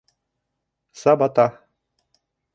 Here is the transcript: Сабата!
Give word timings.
Сабата! 1.03 1.47